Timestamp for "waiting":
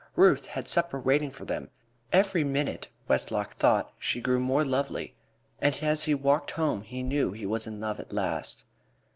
0.99-1.29